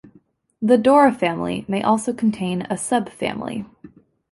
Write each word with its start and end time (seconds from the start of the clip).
The 0.63 0.79
Dora 0.79 1.13
family 1.13 1.63
may 1.67 1.83
also 1.83 2.11
contain 2.11 2.63
a 2.63 2.69
subfamily. 2.69 3.67